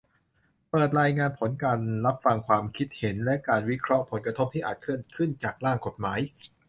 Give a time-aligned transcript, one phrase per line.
[0.69, 6.19] เปิดรายงานผลการรับฟังความคิดเห็น และการวิเคราะห์ผลกระทบที่อาจเกิดขึ้นจากร่างกฎหมาย